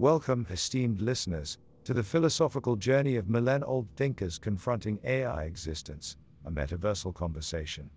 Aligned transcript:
Welcome, 0.00 0.46
esteemed 0.48 1.00
listeners, 1.00 1.58
to 1.82 1.92
the 1.92 2.04
philosophical 2.04 2.76
journey 2.76 3.16
of 3.16 3.24
millenn 3.26 3.64
old 3.66 3.88
thinkers 3.96 4.38
confronting 4.38 5.00
AI 5.02 5.42
existence, 5.42 6.16
a 6.44 6.52
metaversal 6.52 7.12
conversation. 7.12 7.90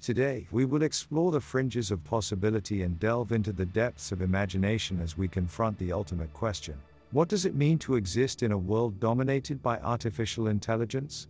Today, 0.00 0.46
we 0.52 0.64
will 0.64 0.84
explore 0.84 1.32
the 1.32 1.40
fringes 1.40 1.90
of 1.90 2.04
possibility 2.04 2.82
and 2.84 3.00
delve 3.00 3.32
into 3.32 3.52
the 3.52 3.66
depths 3.66 4.12
of 4.12 4.22
imagination 4.22 5.00
as 5.00 5.16
we 5.16 5.26
confront 5.26 5.76
the 5.78 5.90
ultimate 5.90 6.32
question 6.32 6.76
What 7.10 7.28
does 7.28 7.44
it 7.44 7.56
mean 7.56 7.80
to 7.80 7.96
exist 7.96 8.44
in 8.44 8.52
a 8.52 8.56
world 8.56 9.00
dominated 9.00 9.60
by 9.60 9.80
artificial 9.80 10.46
intelligence? 10.46 11.26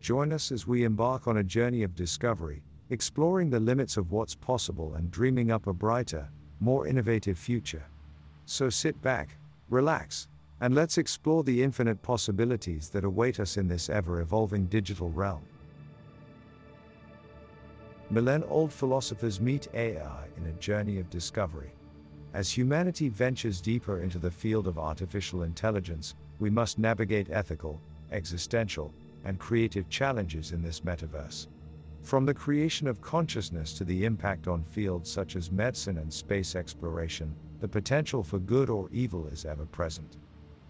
Join 0.00 0.32
us 0.32 0.50
as 0.50 0.66
we 0.66 0.84
embark 0.84 1.28
on 1.28 1.36
a 1.36 1.44
journey 1.44 1.82
of 1.82 1.94
discovery, 1.94 2.62
exploring 2.88 3.50
the 3.50 3.60
limits 3.60 3.98
of 3.98 4.12
what's 4.12 4.34
possible 4.34 4.94
and 4.94 5.10
dreaming 5.10 5.50
up 5.50 5.66
a 5.66 5.74
brighter, 5.74 6.30
more 6.58 6.86
innovative 6.86 7.36
future. 7.36 7.84
So 8.46 8.70
sit 8.70 9.02
back, 9.02 9.36
relax, 9.70 10.28
and 10.60 10.74
let's 10.74 10.98
explore 10.98 11.44
the 11.44 11.62
infinite 11.62 12.00
possibilities 12.02 12.88
that 12.90 13.04
await 13.04 13.38
us 13.38 13.56
in 13.56 13.68
this 13.68 13.88
ever 13.88 14.20
evolving 14.20 14.66
digital 14.66 15.10
realm. 15.10 15.42
Millenn 18.10 18.44
old 18.48 18.72
philosophers 18.72 19.40
meet 19.40 19.68
AI 19.74 20.26
in 20.36 20.46
a 20.46 20.52
journey 20.52 20.98
of 20.98 21.10
discovery. 21.10 21.72
As 22.34 22.50
humanity 22.50 23.08
ventures 23.08 23.60
deeper 23.60 24.00
into 24.00 24.18
the 24.18 24.30
field 24.30 24.66
of 24.66 24.78
artificial 24.78 25.42
intelligence, 25.42 26.14
we 26.38 26.50
must 26.50 26.78
navigate 26.78 27.30
ethical, 27.30 27.80
existential, 28.10 28.92
and 29.24 29.38
creative 29.38 29.88
challenges 29.88 30.52
in 30.52 30.62
this 30.62 30.80
metaverse. 30.80 31.48
From 32.02 32.24
the 32.24 32.34
creation 32.34 32.86
of 32.86 33.00
consciousness 33.00 33.74
to 33.74 33.84
the 33.84 34.04
impact 34.04 34.48
on 34.48 34.62
fields 34.64 35.10
such 35.10 35.36
as 35.36 35.50
medicine 35.50 35.98
and 35.98 36.12
space 36.12 36.56
exploration, 36.56 37.34
the 37.60 37.68
potential 37.68 38.22
for 38.22 38.38
good 38.38 38.70
or 38.70 38.88
evil 38.90 39.26
is 39.26 39.44
ever 39.44 39.66
present. 39.66 40.16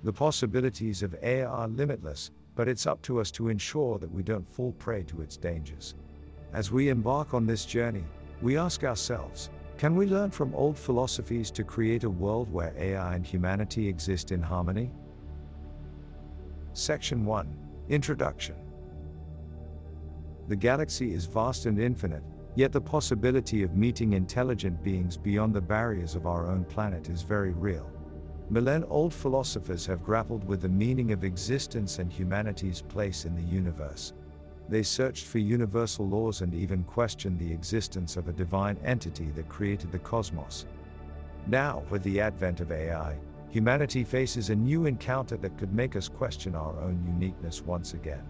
The 0.05 0.13
possibilities 0.13 1.03
of 1.03 1.17
AI 1.23 1.45
are 1.45 1.69
limitless, 1.69 2.31
but 2.55 2.69
it's 2.69 2.87
up 2.87 3.03
to 3.03 3.21
us 3.21 3.31
to 3.33 3.49
ensure 3.49 3.99
that 3.99 4.11
we 4.11 4.23
don't 4.23 4.49
fall 4.49 4.73
prey 4.73 5.03
to 5.05 5.21
its 5.21 5.37
dangers. 5.37 5.95
As 6.53 6.73
we 6.73 6.89
embark 6.89 7.35
on 7.35 7.47
this 7.47 7.65
journey, 7.65 8.05
we 8.41 8.57
ask 8.57 8.85
ourselves 8.85 9.51
can 9.79 9.95
we 9.95 10.07
learn 10.07 10.33
from 10.33 10.53
old 10.57 10.77
philosophies 10.77 11.53
to 11.53 11.63
create 11.63 12.03
a 12.03 12.11
world 12.11 12.51
where 12.51 12.75
AI 12.77 13.15
and 13.15 13.25
humanity 13.25 13.87
exist 13.87 14.33
in 14.33 14.43
harmony? 14.43 14.91
Section 16.73 17.25
1 17.25 17.57
Introduction 17.89 18.57
The 20.49 20.57
galaxy 20.57 21.15
is 21.15 21.27
vast 21.27 21.67
and 21.67 21.79
infinite, 21.79 22.25
Yet 22.59 22.73
the 22.73 22.81
possibility 22.81 23.63
of 23.63 23.77
meeting 23.77 24.15
intelligent 24.15 24.83
beings 24.83 25.17
beyond 25.17 25.55
the 25.55 25.61
barriers 25.61 26.17
of 26.17 26.27
our 26.27 26.49
own 26.51 26.65
planet 26.65 27.09
is 27.09 27.23
very 27.23 27.53
real. 27.53 27.89
Millenn 28.51 28.85
old 28.89 29.15
philosophers 29.15 29.87
have 29.87 30.03
grappled 30.03 30.43
with 30.43 30.63
the 30.63 30.69
meaning 30.69 31.13
of 31.13 31.23
existence 31.23 32.01
and 32.01 32.13
humanity's 32.13 32.83
place 32.83 33.27
in 33.27 33.37
the 33.37 33.45
universe. 33.45 34.13
They 34.69 34.83
searched 34.83 35.27
for 35.27 35.39
universal 35.39 36.09
laws 36.09 36.41
and 36.41 36.53
even 36.53 36.83
questioned 36.83 37.39
the 37.39 37.53
existence 37.53 38.17
of 38.17 38.27
a 38.27 38.33
divine 38.33 38.77
entity 38.85 39.31
that 39.37 39.49
created 39.49 39.93
the 39.93 40.01
cosmos. 40.01 40.67
Now, 41.47 41.85
with 41.91 42.03
the 42.03 42.21
advent 42.21 42.59
of 42.61 42.73
AI, 42.73 43.21
humanity 43.51 44.03
faces 44.03 44.51
a 44.51 44.57
new 44.57 44.87
encounter 44.87 45.37
that 45.37 45.57
could 45.59 45.73
make 45.73 45.95
us 45.95 46.09
question 46.09 46.57
our 46.57 46.77
own 46.81 47.05
uniqueness 47.07 47.65
once 47.65 47.95
again. 47.95 48.25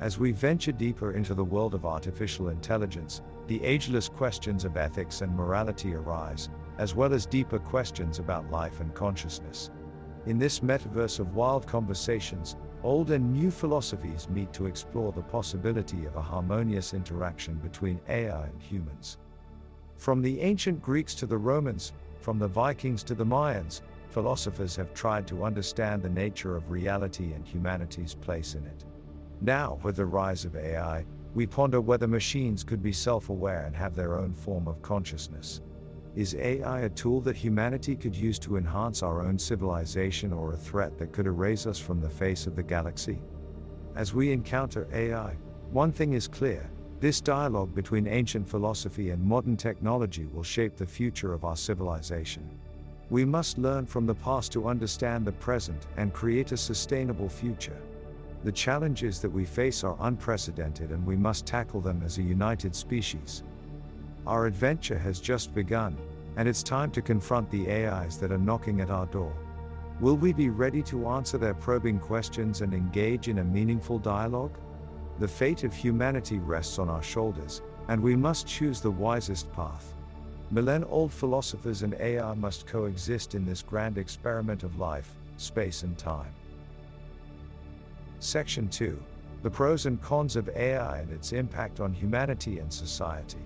As 0.00 0.18
we 0.18 0.32
venture 0.32 0.72
deeper 0.72 1.12
into 1.12 1.34
the 1.34 1.44
world 1.44 1.74
of 1.74 1.84
artificial 1.84 2.48
intelligence, 2.48 3.20
the 3.48 3.64
ageless 3.64 4.10
questions 4.10 4.66
of 4.66 4.76
ethics 4.76 5.22
and 5.22 5.34
morality 5.34 5.94
arise, 5.94 6.50
as 6.76 6.94
well 6.94 7.14
as 7.14 7.24
deeper 7.24 7.58
questions 7.58 8.18
about 8.18 8.50
life 8.50 8.80
and 8.80 8.94
consciousness. 8.94 9.70
In 10.26 10.38
this 10.38 10.60
metaverse 10.60 11.18
of 11.18 11.34
wild 11.34 11.66
conversations, 11.66 12.56
old 12.82 13.10
and 13.10 13.32
new 13.32 13.50
philosophies 13.50 14.28
meet 14.28 14.52
to 14.52 14.66
explore 14.66 15.12
the 15.12 15.22
possibility 15.22 16.04
of 16.04 16.14
a 16.16 16.22
harmonious 16.22 16.92
interaction 16.92 17.54
between 17.54 17.98
AI 18.08 18.44
and 18.44 18.62
humans. 18.62 19.16
From 19.96 20.20
the 20.20 20.40
ancient 20.42 20.82
Greeks 20.82 21.14
to 21.14 21.26
the 21.26 21.38
Romans, 21.38 21.94
from 22.20 22.38
the 22.38 22.46
Vikings 22.46 23.02
to 23.04 23.14
the 23.14 23.24
Mayans, 23.24 23.80
philosophers 24.10 24.76
have 24.76 24.92
tried 24.92 25.26
to 25.26 25.44
understand 25.44 26.02
the 26.02 26.10
nature 26.10 26.54
of 26.54 26.70
reality 26.70 27.32
and 27.32 27.46
humanity's 27.46 28.14
place 28.14 28.54
in 28.54 28.64
it. 28.66 28.84
Now, 29.40 29.78
with 29.82 29.96
the 29.96 30.06
rise 30.06 30.44
of 30.44 30.54
AI, 30.54 31.06
we 31.34 31.46
ponder 31.46 31.80
whether 31.80 32.08
machines 32.08 32.64
could 32.64 32.82
be 32.82 32.92
self 32.92 33.28
aware 33.28 33.64
and 33.66 33.76
have 33.76 33.94
their 33.94 34.18
own 34.18 34.32
form 34.32 34.66
of 34.66 34.82
consciousness. 34.82 35.60
Is 36.14 36.34
AI 36.34 36.80
a 36.80 36.88
tool 36.88 37.20
that 37.20 37.36
humanity 37.36 37.94
could 37.94 38.16
use 38.16 38.38
to 38.40 38.56
enhance 38.56 39.02
our 39.02 39.20
own 39.20 39.38
civilization 39.38 40.32
or 40.32 40.52
a 40.52 40.56
threat 40.56 40.98
that 40.98 41.12
could 41.12 41.26
erase 41.26 41.66
us 41.66 41.78
from 41.78 42.00
the 42.00 42.10
face 42.10 42.46
of 42.46 42.56
the 42.56 42.62
galaxy? 42.62 43.20
As 43.94 44.14
we 44.14 44.32
encounter 44.32 44.88
AI, 44.92 45.36
one 45.70 45.92
thing 45.92 46.14
is 46.14 46.26
clear 46.26 46.70
this 47.00 47.20
dialogue 47.20 47.72
between 47.74 48.08
ancient 48.08 48.48
philosophy 48.48 49.10
and 49.10 49.22
modern 49.22 49.56
technology 49.56 50.26
will 50.26 50.42
shape 50.42 50.76
the 50.76 50.86
future 50.86 51.32
of 51.32 51.44
our 51.44 51.56
civilization. 51.56 52.50
We 53.10 53.24
must 53.24 53.56
learn 53.56 53.86
from 53.86 54.04
the 54.04 54.16
past 54.16 54.50
to 54.52 54.66
understand 54.66 55.24
the 55.24 55.32
present 55.32 55.86
and 55.96 56.12
create 56.12 56.50
a 56.50 56.56
sustainable 56.56 57.28
future. 57.28 57.80
The 58.44 58.52
challenges 58.52 59.20
that 59.20 59.30
we 59.30 59.44
face 59.44 59.82
are 59.82 59.96
unprecedented 60.00 60.92
and 60.92 61.04
we 61.04 61.16
must 61.16 61.44
tackle 61.44 61.80
them 61.80 62.02
as 62.04 62.18
a 62.18 62.22
united 62.22 62.74
species. 62.74 63.42
Our 64.26 64.46
adventure 64.46 64.98
has 64.98 65.20
just 65.20 65.54
begun, 65.54 65.96
and 66.36 66.48
it's 66.48 66.62
time 66.62 66.92
to 66.92 67.02
confront 67.02 67.50
the 67.50 67.68
AIs 67.68 68.18
that 68.18 68.30
are 68.30 68.38
knocking 68.38 68.80
at 68.80 68.90
our 68.90 69.06
door. 69.06 69.34
Will 70.00 70.16
we 70.16 70.32
be 70.32 70.50
ready 70.50 70.82
to 70.84 71.08
answer 71.08 71.36
their 71.36 71.54
probing 71.54 71.98
questions 71.98 72.60
and 72.60 72.72
engage 72.72 73.26
in 73.26 73.38
a 73.38 73.44
meaningful 73.44 73.98
dialogue? 73.98 74.56
The 75.18 75.26
fate 75.26 75.64
of 75.64 75.74
humanity 75.74 76.38
rests 76.38 76.78
on 76.78 76.88
our 76.88 77.02
shoulders, 77.02 77.62
and 77.88 78.00
we 78.00 78.14
must 78.14 78.46
choose 78.46 78.80
the 78.80 78.90
wisest 78.92 79.50
path. 79.52 79.94
Millenn 80.52 80.84
old 80.88 81.12
philosophers 81.12 81.82
and 81.82 81.94
AI 81.94 82.34
must 82.34 82.68
coexist 82.68 83.34
in 83.34 83.44
this 83.44 83.62
grand 83.62 83.98
experiment 83.98 84.62
of 84.62 84.78
life, 84.78 85.12
space, 85.36 85.82
and 85.82 85.98
time. 85.98 86.32
Section 88.20 88.68
2 88.68 89.00
The 89.42 89.50
Pros 89.50 89.86
and 89.86 90.02
Cons 90.02 90.34
of 90.34 90.48
AI 90.56 90.98
and 90.98 91.12
its 91.12 91.32
Impact 91.32 91.78
on 91.78 91.92
Humanity 91.92 92.58
and 92.58 92.72
Society. 92.72 93.38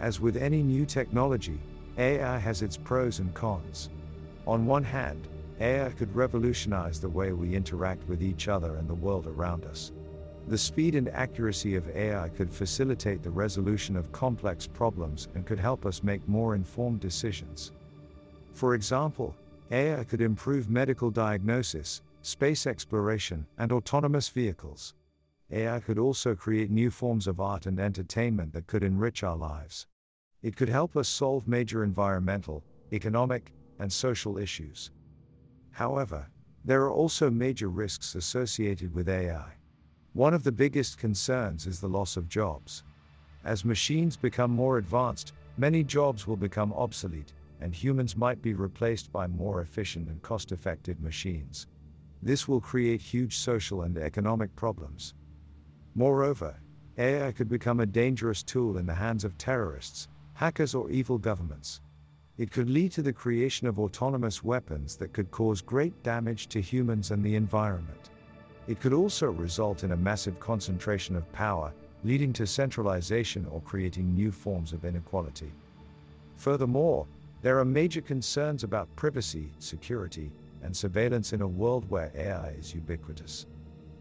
As 0.00 0.20
with 0.20 0.36
any 0.36 0.62
new 0.62 0.84
technology, 0.84 1.58
AI 1.96 2.36
has 2.38 2.60
its 2.60 2.76
pros 2.76 3.20
and 3.20 3.32
cons. 3.32 3.88
On 4.46 4.66
one 4.66 4.84
hand, 4.84 5.28
AI 5.60 5.88
could 5.90 6.14
revolutionize 6.14 7.00
the 7.00 7.08
way 7.08 7.32
we 7.32 7.54
interact 7.54 8.06
with 8.06 8.22
each 8.22 8.48
other 8.48 8.76
and 8.76 8.86
the 8.86 8.94
world 8.94 9.26
around 9.26 9.64
us. 9.64 9.92
The 10.48 10.58
speed 10.58 10.94
and 10.94 11.08
accuracy 11.08 11.76
of 11.76 11.88
AI 11.88 12.28
could 12.28 12.52
facilitate 12.52 13.22
the 13.22 13.30
resolution 13.30 13.96
of 13.96 14.12
complex 14.12 14.66
problems 14.66 15.28
and 15.34 15.46
could 15.46 15.58
help 15.58 15.86
us 15.86 16.02
make 16.02 16.28
more 16.28 16.54
informed 16.54 17.00
decisions. 17.00 17.72
For 18.52 18.74
example, 18.74 19.34
AI 19.70 20.04
could 20.04 20.20
improve 20.20 20.68
medical 20.68 21.10
diagnosis, 21.10 22.02
space 22.26 22.66
exploration, 22.66 23.46
and 23.58 23.70
autonomous 23.70 24.28
vehicles. 24.30 24.94
AI 25.50 25.78
could 25.80 25.98
also 25.98 26.34
create 26.34 26.70
new 26.70 26.90
forms 26.90 27.26
of 27.26 27.38
art 27.38 27.66
and 27.66 27.78
entertainment 27.78 28.52
that 28.52 28.66
could 28.66 28.82
enrich 28.82 29.22
our 29.22 29.36
lives. 29.36 29.86
It 30.42 30.56
could 30.56 30.70
help 30.70 30.96
us 30.96 31.08
solve 31.08 31.46
major 31.46 31.84
environmental, 31.84 32.64
economic, 32.92 33.52
and 33.78 33.92
social 33.92 34.38
issues. 34.38 34.90
However, 35.70 36.26
there 36.64 36.82
are 36.84 36.90
also 36.90 37.30
major 37.30 37.68
risks 37.68 38.14
associated 38.14 38.94
with 38.94 39.08
AI. 39.08 39.52
One 40.14 40.32
of 40.32 40.44
the 40.44 40.52
biggest 40.52 40.96
concerns 40.96 41.66
is 41.66 41.80
the 41.80 41.88
loss 41.88 42.16
of 42.16 42.28
jobs. 42.28 42.84
As 43.44 43.66
machines 43.66 44.16
become 44.16 44.50
more 44.50 44.78
advanced, 44.78 45.34
many 45.58 45.84
jobs 45.84 46.26
will 46.26 46.36
become 46.36 46.72
obsolete, 46.72 47.34
and 47.60 47.74
humans 47.74 48.16
might 48.16 48.40
be 48.40 48.54
replaced 48.54 49.12
by 49.12 49.26
more 49.26 49.60
efficient 49.60 50.08
and 50.08 50.22
cost 50.22 50.52
effective 50.52 51.00
machines. 51.00 51.66
This 52.24 52.48
will 52.48 52.62
create 52.62 53.02
huge 53.02 53.36
social 53.36 53.82
and 53.82 53.98
economic 53.98 54.56
problems. 54.56 55.12
Moreover, 55.94 56.58
AI 56.96 57.30
could 57.32 57.50
become 57.50 57.80
a 57.80 57.86
dangerous 57.86 58.42
tool 58.42 58.78
in 58.78 58.86
the 58.86 58.94
hands 58.94 59.24
of 59.24 59.36
terrorists, 59.36 60.08
hackers, 60.32 60.74
or 60.74 60.90
evil 60.90 61.18
governments. 61.18 61.82
It 62.38 62.50
could 62.50 62.70
lead 62.70 62.92
to 62.92 63.02
the 63.02 63.12
creation 63.12 63.66
of 63.66 63.78
autonomous 63.78 64.42
weapons 64.42 64.96
that 64.96 65.12
could 65.12 65.30
cause 65.30 65.60
great 65.60 66.02
damage 66.02 66.48
to 66.48 66.62
humans 66.62 67.10
and 67.10 67.22
the 67.22 67.34
environment. 67.34 68.08
It 68.68 68.80
could 68.80 68.94
also 68.94 69.30
result 69.30 69.84
in 69.84 69.92
a 69.92 69.96
massive 70.10 70.40
concentration 70.40 71.16
of 71.16 71.30
power, 71.32 71.74
leading 72.04 72.32
to 72.32 72.46
centralization 72.46 73.44
or 73.50 73.60
creating 73.60 74.14
new 74.14 74.32
forms 74.32 74.72
of 74.72 74.86
inequality. 74.86 75.52
Furthermore, 76.36 77.06
there 77.42 77.58
are 77.58 77.66
major 77.66 78.00
concerns 78.00 78.64
about 78.64 78.88
privacy, 78.96 79.52
security, 79.58 80.32
and 80.64 80.76
surveillance 80.76 81.32
in 81.32 81.42
a 81.42 81.46
world 81.46 81.88
where 81.88 82.10
AI 82.16 82.48
is 82.58 82.74
ubiquitous. 82.74 83.46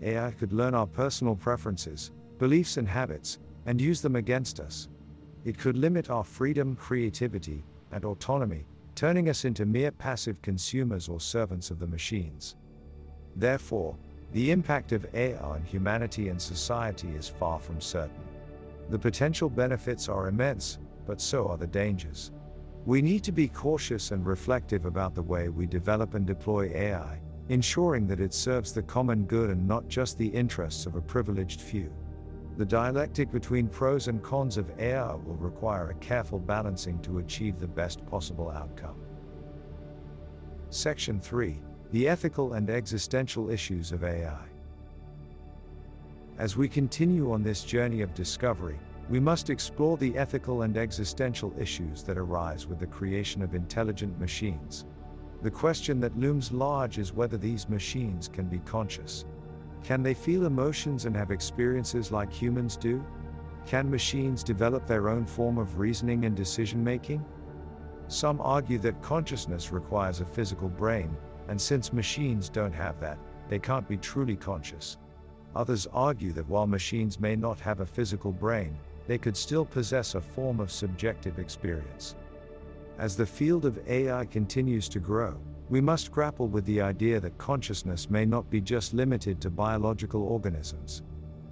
AI 0.01 0.31
could 0.31 0.53
learn 0.53 0.73
our 0.73 0.87
personal 0.87 1.35
preferences, 1.35 2.11
beliefs, 2.39 2.77
and 2.77 2.87
habits, 2.87 3.37
and 3.65 3.79
use 3.79 4.01
them 4.01 4.15
against 4.15 4.59
us. 4.59 4.89
It 5.45 5.57
could 5.57 5.77
limit 5.77 6.09
our 6.09 6.23
freedom, 6.23 6.75
creativity, 6.75 7.63
and 7.91 8.05
autonomy, 8.05 8.65
turning 8.95 9.29
us 9.29 9.45
into 9.45 9.65
mere 9.65 9.91
passive 9.91 10.41
consumers 10.41 11.09
or 11.09 11.19
servants 11.19 11.69
of 11.69 11.79
the 11.79 11.87
machines. 11.87 12.55
Therefore, 13.35 13.97
the 14.31 14.51
impact 14.51 14.91
of 14.93 15.05
AI 15.13 15.37
on 15.39 15.63
humanity 15.63 16.29
and 16.29 16.41
society 16.41 17.09
is 17.09 17.27
far 17.27 17.59
from 17.59 17.79
certain. 17.79 18.23
The 18.89 18.99
potential 18.99 19.49
benefits 19.49 20.09
are 20.09 20.27
immense, 20.27 20.79
but 21.05 21.21
so 21.21 21.47
are 21.47 21.57
the 21.57 21.67
dangers. 21.67 22.31
We 22.85 23.01
need 23.01 23.23
to 23.23 23.31
be 23.31 23.47
cautious 23.47 24.11
and 24.11 24.25
reflective 24.25 24.83
about 24.85 25.15
the 25.15 25.21
way 25.21 25.47
we 25.47 25.65
develop 25.67 26.15
and 26.15 26.25
deploy 26.25 26.69
AI, 26.73 27.21
ensuring 27.47 28.07
that 28.07 28.19
it 28.19 28.33
serves 28.33 28.73
the 28.73 28.83
common 28.83 29.23
good 29.23 29.49
and 29.49 29.65
not 29.65 29.87
just 29.87 30.17
the 30.17 30.27
interests 30.27 30.85
of 30.85 30.95
a 30.95 31.01
privileged 31.01 31.61
few. 31.61 31.93
The 32.57 32.65
dialectic 32.65 33.31
between 33.31 33.69
pros 33.69 34.09
and 34.09 34.21
cons 34.21 34.57
of 34.57 34.69
AI 34.77 35.13
will 35.13 35.37
require 35.37 35.89
a 35.89 35.95
careful 35.95 36.39
balancing 36.39 36.99
to 36.99 37.19
achieve 37.19 37.57
the 37.57 37.67
best 37.67 38.05
possible 38.05 38.49
outcome. 38.49 38.97
Section 40.69 41.21
3 41.21 41.57
The 41.91 42.09
Ethical 42.09 42.53
and 42.53 42.69
Existential 42.69 43.49
Issues 43.49 43.93
of 43.93 44.03
AI. 44.03 44.45
As 46.37 46.57
we 46.57 46.67
continue 46.67 47.31
on 47.31 47.43
this 47.43 47.63
journey 47.63 48.01
of 48.01 48.13
discovery, 48.13 48.79
we 49.09 49.19
must 49.19 49.49
explore 49.49 49.97
the 49.97 50.17
ethical 50.17 50.61
and 50.61 50.77
existential 50.77 51.53
issues 51.59 52.03
that 52.03 52.17
arise 52.17 52.67
with 52.67 52.79
the 52.79 52.87
creation 52.87 53.41
of 53.41 53.53
intelligent 53.53 54.17
machines. 54.19 54.85
The 55.41 55.51
question 55.51 55.99
that 55.99 56.17
looms 56.17 56.53
large 56.53 56.97
is 56.97 57.13
whether 57.13 57.37
these 57.37 57.67
machines 57.67 58.29
can 58.29 58.47
be 58.47 58.59
conscious. 58.59 59.25
Can 59.83 60.03
they 60.03 60.13
feel 60.13 60.45
emotions 60.45 61.03
and 61.05 61.15
have 61.17 61.31
experiences 61.31 62.13
like 62.13 62.31
humans 62.31 62.77
do? 62.77 63.03
Can 63.65 63.91
machines 63.91 64.41
develop 64.41 64.87
their 64.87 65.09
own 65.09 65.25
form 65.25 65.57
of 65.57 65.79
reasoning 65.79 66.23
and 66.23 66.35
decision 66.35 66.81
making? 66.81 67.23
Some 68.07 68.39
argue 68.41 68.77
that 68.79 69.01
consciousness 69.01 69.71
requires 69.73 70.21
a 70.21 70.25
physical 70.25 70.69
brain, 70.69 71.15
and 71.49 71.59
since 71.59 71.91
machines 71.91 72.49
don't 72.49 72.73
have 72.73 72.99
that, 73.01 73.19
they 73.49 73.59
can't 73.59 73.87
be 73.87 73.97
truly 73.97 74.37
conscious. 74.37 74.97
Others 75.55 75.87
argue 75.91 76.31
that 76.31 76.47
while 76.47 76.67
machines 76.67 77.19
may 77.19 77.35
not 77.35 77.59
have 77.59 77.81
a 77.81 77.85
physical 77.85 78.31
brain, 78.31 78.77
they 79.07 79.17
could 79.17 79.35
still 79.35 79.65
possess 79.65 80.15
a 80.15 80.21
form 80.21 80.59
of 80.59 80.71
subjective 80.71 81.39
experience. 81.39 82.15
As 82.97 83.15
the 83.15 83.25
field 83.25 83.65
of 83.65 83.79
AI 83.87 84.25
continues 84.25 84.87
to 84.89 84.99
grow, 84.99 85.35
we 85.69 85.81
must 85.81 86.11
grapple 86.11 86.47
with 86.47 86.65
the 86.65 86.81
idea 86.81 87.19
that 87.19 87.37
consciousness 87.37 88.09
may 88.09 88.25
not 88.25 88.49
be 88.49 88.61
just 88.61 88.93
limited 88.93 89.41
to 89.41 89.49
biological 89.49 90.23
organisms. 90.23 91.01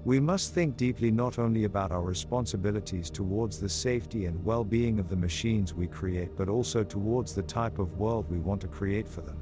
We 0.04 0.20
must 0.20 0.54
think 0.54 0.78
deeply 0.78 1.12
not 1.12 1.40
only 1.40 1.64
about 1.66 1.92
our 1.92 2.02
responsibilities 2.02 3.10
towards 3.10 3.60
the 3.60 3.70
safety 3.70 4.26
and 4.26 4.44
well 4.44 4.64
being 4.64 5.00
of 5.00 5.10
the 5.10 5.16
machines 5.16 5.74
we 5.74 5.88
create, 5.88 6.36
but 6.36 6.50
also 6.50 6.84
towards 6.84 7.34
the 7.34 7.44
type 7.44 7.80
of 7.80 7.98
world 7.98 8.26
we 8.30 8.40
want 8.40 8.62
to 8.62 8.68
create 8.68 9.08
for 9.08 9.22
them. 9.22 9.38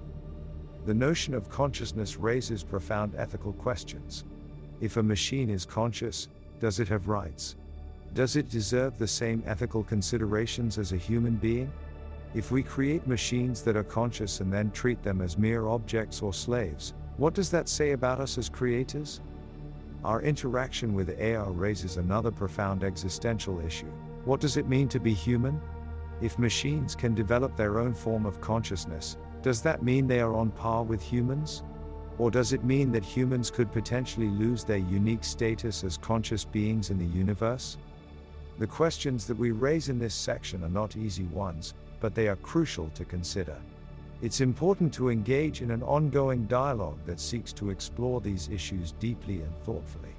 The 0.85 0.94
notion 0.94 1.33
of 1.33 1.50
consciousness 1.50 2.17
raises 2.17 2.63
profound 2.63 3.15
ethical 3.15 3.53
questions. 3.53 4.25
If 4.81 4.97
a 4.97 5.03
machine 5.03 5.50
is 5.50 5.65
conscious, 5.65 6.29
does 6.59 6.79
it 6.79 6.88
have 6.89 7.07
rights? 7.07 7.56
Does 8.13 8.35
it 8.35 8.50
deserve 8.50 8.97
the 8.97 9.07
same 9.07 9.44
ethical 9.45 9.83
considerations 9.83 10.79
as 10.79 10.94
a 10.94 10.97
human 10.97 11.35
being? 11.35 11.71
If 12.33 12.51
we 12.51 12.63
create 12.63 13.06
machines 13.06 13.61
that 13.61 13.77
are 13.77 13.83
conscious 13.83 14.39
and 14.41 14.51
then 14.51 14.71
treat 14.71 15.03
them 15.03 15.21
as 15.21 15.38
mere 15.38 15.67
objects 15.67 16.21
or 16.23 16.33
slaves, 16.33 16.95
what 17.17 17.35
does 17.35 17.51
that 17.51 17.69
say 17.69 17.91
about 17.91 18.19
us 18.19 18.38
as 18.38 18.50
creators? 18.50 19.21
Our 20.03 20.21
interaction 20.23 20.94
with 20.94 21.19
AI 21.19 21.47
raises 21.50 21.97
another 21.97 22.31
profound 22.31 22.83
existential 22.83 23.59
issue. 23.59 23.91
What 24.25 24.39
does 24.39 24.57
it 24.57 24.67
mean 24.67 24.88
to 24.89 25.00
be 25.00 25.13
human? 25.13 25.61
If 26.19 26.39
machines 26.39 26.95
can 26.95 27.13
develop 27.13 27.56
their 27.56 27.79
own 27.79 27.94
form 27.94 28.25
of 28.25 28.41
consciousness, 28.41 29.17
does 29.44 29.61
that 29.61 29.83
mean 29.83 30.07
they 30.07 30.19
are 30.19 30.33
on 30.33 30.50
par 30.50 30.83
with 30.83 31.01
humans? 31.01 31.63
Or 32.17 32.31
does 32.31 32.53
it 32.53 32.63
mean 32.63 32.91
that 32.91 33.06
humans 33.06 33.51
could 33.51 33.71
potentially 33.71 34.29
lose 34.29 34.63
their 34.63 34.77
unique 34.77 35.23
status 35.23 35.83
as 35.83 35.95
conscious 35.97 36.44
beings 36.44 36.89
in 36.89 36.97
the 36.97 37.06
universe? 37.06 37.77
The 38.59 38.67
questions 38.67 39.25
that 39.25 39.38
we 39.38 39.51
raise 39.51 39.88
in 39.88 40.00
this 40.00 40.13
section 40.13 40.65
are 40.65 40.69
not 40.69 40.97
easy 40.97 41.23
ones, 41.27 41.73
but 42.01 42.13
they 42.13 42.27
are 42.27 42.35
crucial 42.35 42.89
to 42.89 43.06
consider. 43.06 43.56
It's 44.21 44.41
important 44.41 44.94
to 44.95 45.09
engage 45.09 45.61
in 45.61 45.71
an 45.71 45.81
ongoing 45.81 46.45
dialogue 46.45 47.00
that 47.06 47.21
seeks 47.21 47.53
to 47.53 47.69
explore 47.69 48.19
these 48.19 48.50
issues 48.50 48.91
deeply 48.91 49.44
and 49.44 49.57
thoughtfully. 49.63 50.13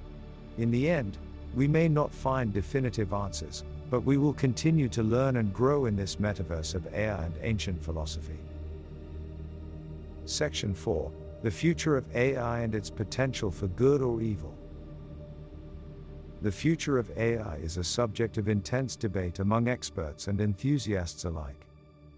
In 0.57 0.71
the 0.71 0.89
end, 0.89 1.19
we 1.53 1.67
may 1.67 1.87
not 1.87 2.11
find 2.11 2.51
definitive 2.51 3.13
answers, 3.13 3.63
but 3.91 4.01
we 4.01 4.17
will 4.17 4.33
continue 4.33 4.89
to 4.89 5.03
learn 5.03 5.35
and 5.35 5.53
grow 5.53 5.85
in 5.85 5.95
this 5.95 6.15
metaverse 6.15 6.73
of 6.73 6.91
AI 6.95 7.23
and 7.23 7.35
ancient 7.41 7.79
philosophy. 7.79 8.39
Section 10.25 10.73
4 10.73 11.11
The 11.43 11.51
Future 11.51 11.95
of 11.95 12.15
AI 12.15 12.61
and 12.61 12.73
its 12.73 12.89
Potential 12.89 13.51
for 13.51 13.67
Good 13.67 14.01
or 14.01 14.19
Evil. 14.19 14.57
The 16.41 16.51
future 16.51 16.97
of 16.97 17.15
AI 17.17 17.57
is 17.57 17.77
a 17.77 17.83
subject 17.83 18.39
of 18.39 18.49
intense 18.49 18.95
debate 18.95 19.37
among 19.37 19.67
experts 19.67 20.27
and 20.27 20.41
enthusiasts 20.41 21.23
alike. 21.23 21.67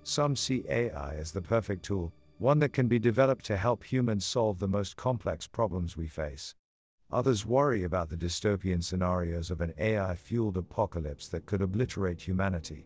Some 0.04 0.38
see 0.38 0.64
AI 0.70 1.16
as 1.16 1.34
the 1.34 1.42
perfect 1.42 1.84
tool, 1.84 2.14
one 2.40 2.60
that 2.60 2.72
can 2.72 2.88
be 2.88 3.00
developed 3.00 3.44
to 3.48 3.58
help 3.58 3.84
humans 3.84 4.26
solve 4.26 4.60
the 4.60 4.68
most 4.68 4.96
complex 4.96 5.46
problems 5.46 5.98
we 5.98 6.08
face. 6.08 6.56
Others 7.12 7.46
worry 7.46 7.84
about 7.84 8.08
the 8.08 8.16
dystopian 8.16 8.82
scenarios 8.82 9.52
of 9.52 9.60
an 9.60 9.74
AI 9.78 10.16
fueled 10.16 10.56
apocalypse 10.56 11.28
that 11.28 11.46
could 11.46 11.62
obliterate 11.62 12.22
humanity. 12.22 12.86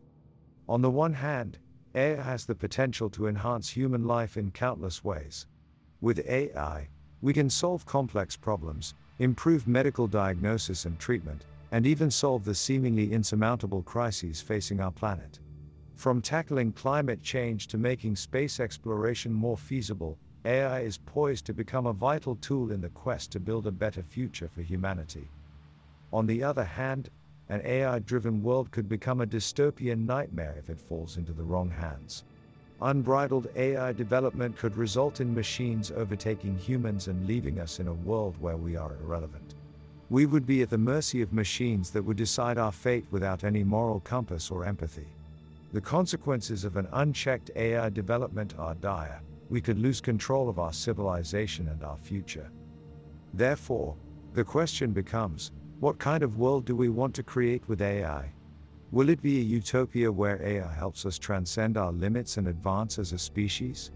On 0.68 0.82
the 0.82 0.90
one 0.90 1.14
hand, 1.14 1.60
AI 1.94 2.20
has 2.20 2.48
the 2.48 2.56
potential 2.56 3.12
to 3.12 3.28
enhance 3.28 3.70
human 3.70 4.06
life 4.06 4.38
in 4.38 4.50
countless 4.50 5.04
ways. 5.04 5.46
With 6.02 6.28
AI, 6.28 6.90
we 7.22 7.32
can 7.32 7.52
solve 7.52 7.86
complex 7.86 8.36
problems, 8.36 8.96
improve 9.20 9.68
medical 9.68 10.08
diagnosis 10.08 10.86
and 10.86 11.00
treatment, 11.00 11.46
and 11.72 11.86
even 11.86 12.10
solve 12.10 12.44
the 12.44 12.56
seemingly 12.56 13.12
insurmountable 13.12 13.84
crises 13.84 14.42
facing 14.42 14.80
our 14.80 14.92
planet. 14.92 15.40
From 15.96 16.22
tackling 16.22 16.72
climate 16.74 17.22
change 17.24 17.68
to 17.68 17.78
making 17.78 18.16
space 18.16 18.60
exploration 18.60 19.34
more 19.34 19.58
feasible, 19.58 20.18
AI 20.46 20.82
is 20.82 21.00
poised 21.00 21.46
to 21.46 21.54
become 21.54 21.88
a 21.88 21.94
vital 21.94 22.36
tool 22.36 22.72
in 22.72 22.80
the 22.80 22.90
quest 22.90 23.32
to 23.32 23.40
build 23.40 23.68
a 23.68 23.72
better 23.72 24.04
future 24.04 24.48
for 24.48 24.62
humanity. 24.62 25.28
On 26.14 26.26
the 26.26 26.44
other 26.44 26.64
hand, 26.64 27.10
an 27.50 27.62
AI 27.66 28.00
driven 28.00 28.44
world 28.44 28.72
could 28.72 28.88
become 28.88 29.22
a 29.22 29.26
dystopian 29.26 30.06
nightmare 30.06 30.56
if 30.58 30.70
it 30.70 30.80
falls 30.80 31.18
into 31.18 31.34
the 31.34 31.44
wrong 31.44 31.70
hands. 31.70 32.24
Unbridled 32.82 33.48
AI 33.56 33.92
development 33.92 34.56
could 34.56 34.78
result 34.78 35.20
in 35.20 35.34
machines 35.34 35.92
overtaking 35.92 36.56
humans 36.56 37.08
and 37.08 37.26
leaving 37.26 37.60
us 37.60 37.80
in 37.80 37.88
a 37.88 37.94
world 37.94 38.36
where 38.40 38.58
we 38.58 38.76
are 38.76 38.96
irrelevant. 39.02 39.56
We 40.12 40.28
would 40.28 40.46
be 40.46 40.62
at 40.62 40.70
the 40.70 40.78
mercy 40.78 41.24
of 41.24 41.34
machines 41.34 41.90
that 41.92 42.04
would 42.04 42.18
decide 42.18 42.60
our 42.60 42.72
fate 42.72 43.06
without 43.10 43.44
any 43.44 43.64
moral 43.64 44.00
compass 44.02 44.52
or 44.52 44.64
empathy. 44.64 45.08
The 45.74 45.82
consequences 45.82 46.64
of 46.64 46.78
an 46.78 46.88
unchecked 46.94 47.50
AI 47.56 47.90
development 47.90 48.54
are 48.60 48.76
dire. 48.76 49.22
We 49.50 49.60
could 49.60 49.80
lose 49.80 50.00
control 50.00 50.48
of 50.48 50.60
our 50.60 50.72
civilization 50.72 51.70
and 51.70 51.84
our 51.84 51.98
future. 51.98 52.52
Therefore, 53.34 53.98
the 54.34 54.44
question 54.44 54.92
becomes 54.92 55.52
what 55.80 55.98
kind 55.98 56.22
of 56.22 56.38
world 56.38 56.66
do 56.66 56.76
we 56.76 56.90
want 56.90 57.16
to 57.16 57.24
create 57.24 57.68
with 57.68 57.82
AI? 57.82 58.32
Will 58.90 59.10
it 59.10 59.22
be 59.22 59.40
a 59.40 59.44
utopia 59.44 60.10
where 60.10 60.42
AI 60.42 60.72
helps 60.72 61.06
us 61.06 61.18
transcend 61.20 61.76
our 61.76 61.92
limits 61.92 62.38
and 62.38 62.48
advance 62.48 62.98
as 62.98 63.12
a 63.12 63.18
species? 63.18 63.92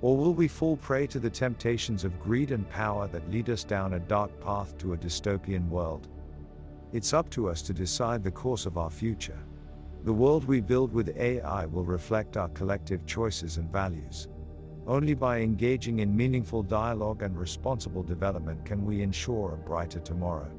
Or 0.00 0.16
will 0.16 0.34
we 0.34 0.48
fall 0.48 0.76
prey 0.76 1.06
to 1.08 1.20
the 1.20 1.30
temptations 1.30 2.02
of 2.02 2.18
greed 2.18 2.50
and 2.50 2.68
power 2.68 3.06
that 3.06 3.30
lead 3.30 3.50
us 3.50 3.62
down 3.62 3.92
a 3.92 4.00
dark 4.00 4.40
path 4.40 4.76
to 4.78 4.94
a 4.94 4.96
dystopian 4.96 5.68
world? 5.68 6.08
It's 6.92 7.12
up 7.12 7.30
to 7.30 7.48
us 7.48 7.62
to 7.62 7.72
decide 7.72 8.24
the 8.24 8.32
course 8.32 8.66
of 8.66 8.76
our 8.76 8.90
future. 8.90 9.38
The 10.02 10.12
world 10.12 10.44
we 10.44 10.60
build 10.60 10.92
with 10.92 11.16
AI 11.16 11.64
will 11.66 11.84
reflect 11.84 12.36
our 12.36 12.48
collective 12.48 13.06
choices 13.06 13.58
and 13.58 13.70
values. 13.70 14.26
Only 14.88 15.14
by 15.14 15.38
engaging 15.38 16.00
in 16.00 16.16
meaningful 16.16 16.64
dialogue 16.64 17.22
and 17.22 17.38
responsible 17.38 18.02
development 18.02 18.64
can 18.64 18.84
we 18.84 19.02
ensure 19.02 19.52
a 19.52 19.56
brighter 19.56 20.00
tomorrow. 20.00 20.50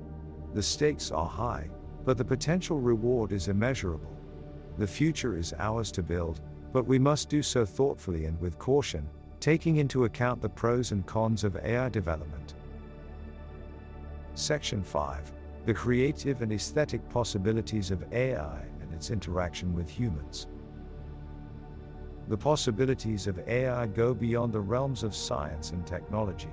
The 0.53 0.63
stakes 0.63 1.11
are 1.11 1.27
high, 1.27 1.69
but 2.05 2.17
the 2.17 2.25
potential 2.25 2.79
reward 2.79 3.31
is 3.31 3.48
immeasurable. 3.48 4.15
The 4.77 4.88
future 4.88 5.38
is 5.38 5.53
ours 5.60 5.91
to 5.93 6.03
build, 6.03 6.41
but 6.72 6.86
we 6.88 7.00
must 7.00 7.29
do 7.29 7.41
so 7.41 7.65
thoughtfully 7.65 8.25
and 8.25 8.39
with 8.41 8.57
caution, 8.57 9.07
taking 9.39 9.77
into 9.77 10.05
account 10.05 10.41
the 10.41 10.50
pros 10.50 10.91
and 10.91 11.05
cons 11.05 11.43
of 11.43 11.55
AI 11.57 11.89
development. 11.89 12.55
Section 14.33 14.83
5 14.83 15.31
The 15.65 15.74
creative 15.74 16.41
and 16.41 16.51
aesthetic 16.51 17.07
possibilities 17.10 17.91
of 17.91 18.12
AI 18.12 18.63
and 18.81 18.93
its 18.93 19.12
interaction 19.12 19.74
with 19.75 19.89
humans. 19.89 20.48
The 22.27 22.38
possibilities 22.38 23.27
of 23.27 23.38
AI 23.48 23.86
go 23.88 24.13
beyond 24.13 24.53
the 24.53 24.62
realms 24.62 25.03
of 25.03 25.13
science 25.13 25.72
and 25.72 25.86
technology. 25.86 26.51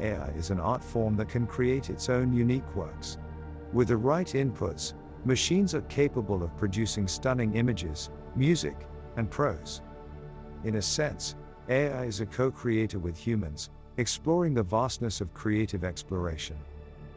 AI 0.00 0.28
is 0.30 0.50
an 0.50 0.58
art 0.58 0.82
form 0.82 1.14
that 1.16 1.28
can 1.28 1.46
create 1.46 1.90
its 1.90 2.08
own 2.08 2.32
unique 2.32 2.74
works. 2.74 3.18
With 3.74 3.88
the 3.88 3.96
right 3.96 4.28
inputs, 4.28 4.92
machines 5.24 5.74
are 5.74 5.82
capable 5.82 6.44
of 6.44 6.56
producing 6.56 7.08
stunning 7.08 7.56
images, 7.56 8.08
music, 8.36 8.76
and 9.16 9.28
prose. 9.28 9.82
In 10.62 10.76
a 10.76 10.82
sense, 10.82 11.34
AI 11.68 12.04
is 12.04 12.20
a 12.20 12.26
co 12.26 12.52
creator 12.52 13.00
with 13.00 13.16
humans, 13.16 13.70
exploring 13.96 14.54
the 14.54 14.62
vastness 14.62 15.20
of 15.20 15.34
creative 15.34 15.82
exploration. 15.82 16.56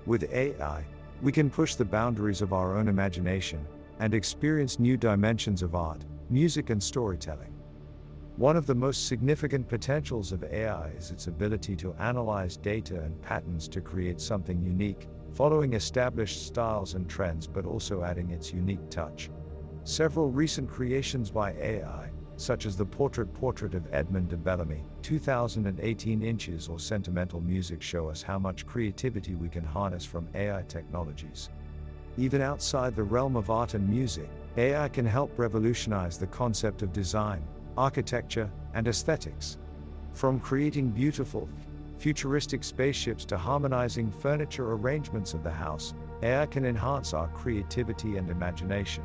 With 0.07 0.33
AI, 0.33 0.83
we 1.21 1.31
can 1.31 1.51
push 1.51 1.75
the 1.75 1.85
boundaries 1.85 2.41
of 2.41 2.53
our 2.53 2.75
own 2.75 2.87
imagination 2.87 3.63
and 3.99 4.15
experience 4.15 4.79
new 4.79 4.97
dimensions 4.97 5.61
of 5.61 5.75
art, 5.75 6.03
music, 6.31 6.71
and 6.71 6.81
storytelling. 6.81 7.53
One 8.37 8.57
of 8.57 8.65
the 8.65 8.73
most 8.73 9.05
significant 9.07 9.67
potentials 9.67 10.31
of 10.31 10.43
AI 10.43 10.89
is 10.97 11.11
its 11.11 11.27
ability 11.27 11.75
to 11.75 11.93
analyze 11.99 12.57
data 12.57 12.99
and 12.99 13.21
patterns 13.21 13.67
to 13.67 13.79
create 13.79 14.19
something 14.19 14.59
unique, 14.63 15.07
following 15.37 15.73
established 15.73 16.47
styles 16.47 16.95
and 16.95 17.07
trends 17.07 17.45
but 17.45 17.63
also 17.63 18.01
adding 18.01 18.31
its 18.31 18.51
unique 18.51 18.89
touch. 18.89 19.29
Several 19.83 20.31
recent 20.31 20.67
creations 20.67 21.29
by 21.29 21.51
AI, 21.61 22.09
such 22.37 22.65
as 22.65 22.75
the 22.75 22.83
portrait 22.83 23.31
portrait 23.35 23.75
of 23.75 23.85
Edmond 23.93 24.29
de 24.29 24.35
Bellamy, 24.35 24.83
2018 25.03 26.23
inches 26.23 26.67
or 26.67 26.79
sentimental 26.79 27.39
music 27.39 27.83
show 27.83 28.09
us 28.09 28.23
how 28.23 28.39
much 28.39 28.65
creativity 28.65 29.35
we 29.35 29.47
can 29.47 29.63
harness 29.63 30.03
from 30.03 30.27
AI 30.33 30.63
technologies. 30.67 31.51
Even 32.17 32.41
outside 32.41 32.95
the 32.95 33.03
realm 33.03 33.35
of 33.35 33.51
art 33.51 33.75
and 33.75 33.87
music, 33.87 34.31
AI 34.57 34.89
can 34.89 35.05
help 35.05 35.37
revolutionize 35.37 36.17
the 36.17 36.25
concept 36.25 36.81
of 36.81 36.91
design, 36.91 37.43
architecture, 37.77 38.49
and 38.73 38.87
aesthetics. 38.87 39.59
From 40.13 40.39
creating 40.39 40.89
beautiful, 40.89 41.47
futuristic 41.97 42.63
spaceships 42.63 43.25
to 43.25 43.37
harmonizing 43.37 44.11
furniture 44.11 44.73
arrangements 44.73 45.33
of 45.33 45.43
the 45.43 45.51
house, 45.51 45.93
AI 46.23 46.45
can 46.45 46.65
enhance 46.65 47.13
our 47.13 47.27
creativity 47.29 48.17
and 48.17 48.29
imagination. 48.29 49.03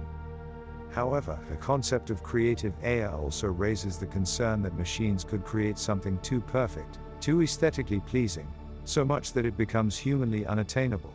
However, 0.90 1.38
the 1.48 1.56
concept 1.56 2.10
of 2.10 2.22
creative 2.22 2.74
AI 2.82 3.10
also 3.10 3.48
raises 3.48 3.98
the 3.98 4.06
concern 4.06 4.62
that 4.62 4.76
machines 4.76 5.24
could 5.24 5.44
create 5.44 5.78
something 5.78 6.18
too 6.18 6.40
perfect, 6.40 6.98
too 7.20 7.42
aesthetically 7.42 8.00
pleasing, 8.00 8.46
so 8.84 9.04
much 9.04 9.32
that 9.32 9.46
it 9.46 9.56
becomes 9.56 9.96
humanly 9.96 10.44
unattainable. 10.44 11.14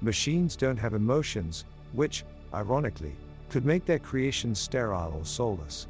Machines 0.00 0.54
don't 0.54 0.78
have 0.78 0.94
emotions, 0.94 1.64
which, 1.92 2.24
ironically, 2.54 3.16
could 3.48 3.64
make 3.64 3.84
their 3.84 3.98
creations 3.98 4.60
sterile 4.60 5.14
or 5.16 5.24
soulless. 5.24 5.88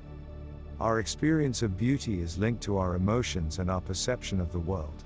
Our 0.80 1.00
experience 1.00 1.62
of 1.62 1.76
beauty 1.76 2.22
is 2.22 2.38
linked 2.38 2.62
to 2.62 2.78
our 2.78 2.94
emotions 2.94 3.58
and 3.58 3.70
our 3.70 3.80
perception 3.80 4.40
of 4.40 4.52
the 4.52 4.60
world. 4.60 5.04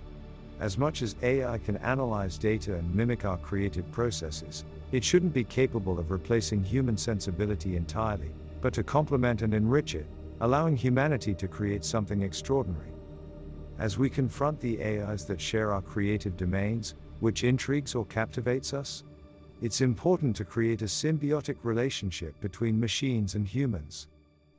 As 0.60 0.78
much 0.78 1.02
as 1.02 1.16
AI 1.22 1.58
can 1.58 1.76
analyze 1.78 2.38
data 2.38 2.76
and 2.76 2.94
mimic 2.94 3.24
our 3.24 3.38
creative 3.38 3.90
processes, 3.90 4.64
it 4.92 5.02
shouldn't 5.02 5.32
be 5.32 5.44
capable 5.44 5.98
of 5.98 6.10
replacing 6.10 6.62
human 6.62 6.96
sensibility 6.96 7.76
entirely, 7.76 8.30
but 8.60 8.72
to 8.74 8.84
complement 8.84 9.42
and 9.42 9.54
enrich 9.54 9.94
it, 9.94 10.06
allowing 10.40 10.76
humanity 10.76 11.34
to 11.34 11.48
create 11.48 11.84
something 11.84 12.22
extraordinary. 12.22 12.92
As 13.78 13.98
we 13.98 14.10
confront 14.10 14.60
the 14.60 14.80
AIs 14.80 15.24
that 15.24 15.40
share 15.40 15.72
our 15.72 15.82
creative 15.82 16.36
domains, 16.36 16.94
which 17.20 17.42
intrigues 17.42 17.94
or 17.94 18.04
captivates 18.04 18.74
us, 18.74 19.02
it's 19.62 19.80
important 19.80 20.36
to 20.36 20.44
create 20.44 20.82
a 20.82 20.86
symbiotic 20.86 21.56
relationship 21.62 22.38
between 22.40 22.78
machines 22.78 23.34
and 23.34 23.46
humans. 23.46 24.08